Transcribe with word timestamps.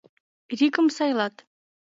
РИКЫМ 0.61 0.87
САЙЛАТ 0.97 1.35